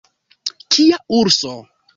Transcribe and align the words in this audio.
Kia 0.75 1.01
urso! 1.21 1.57